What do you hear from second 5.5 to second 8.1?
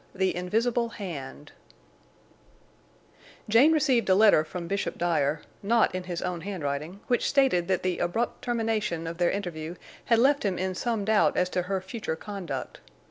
not in his own handwriting, which stated that the